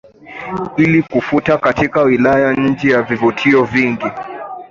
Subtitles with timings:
[0.77, 4.05] ili kufuta katika wilaya nyingi na vivutio vingi